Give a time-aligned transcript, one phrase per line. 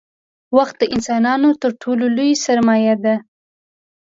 [0.57, 3.15] •وخت د انسانانو تر ټولو لوی سرمایه دی.